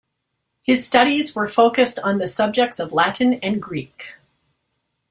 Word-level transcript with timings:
His 0.63 0.83
studies 0.87 1.35
were 1.35 1.47
focused 1.47 1.99
on 1.99 2.17
the 2.17 2.25
subjects 2.25 2.79
of 2.79 2.91
Latin 2.91 3.35
and 3.35 3.61
Greek. 3.61 4.15